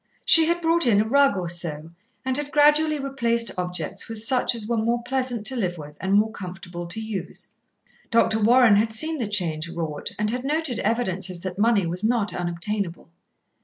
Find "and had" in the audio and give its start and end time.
2.25-2.49, 10.17-10.43